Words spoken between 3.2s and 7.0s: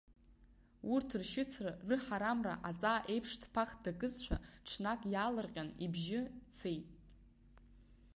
дԥах дакызшәа, ҽнак иаалырҟьан ибжьы цеит.